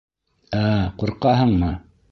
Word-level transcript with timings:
Ә-ә, 0.61 0.71
ҡурҡаһыңмы? 1.03 1.73